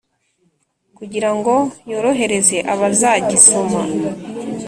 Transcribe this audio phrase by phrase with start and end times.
[0.97, 1.53] kugira ngo
[1.91, 3.81] yorohereze abazagisoma